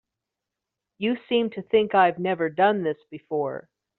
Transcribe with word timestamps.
You 0.97 1.15
seem 1.29 1.51
to 1.51 1.61
think 1.61 1.93
I've 1.93 2.17
never 2.17 2.49
done 2.49 2.81
this 2.81 2.97
before. 3.11 3.69